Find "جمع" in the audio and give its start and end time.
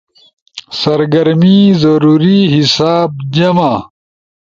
3.35-3.73